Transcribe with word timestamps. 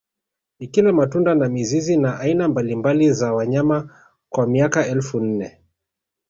Ikila 0.59 0.93
matunda 0.93 1.35
na 1.35 1.49
mizizi 1.49 1.97
na 1.97 2.19
aina 2.19 2.47
mbalimbali 2.47 3.13
za 3.13 3.33
wanyama 3.33 4.01
kwa 4.29 4.47
miaka 4.47 4.87
elfu 4.87 5.19
nne 5.19 5.61